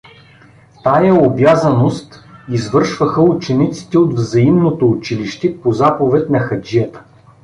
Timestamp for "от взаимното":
3.97-4.89